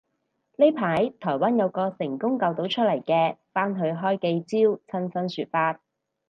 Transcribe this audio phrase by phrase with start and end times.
[0.55, 5.79] 呢排台灣有個成功救到出嚟嘅返去開記招親身說法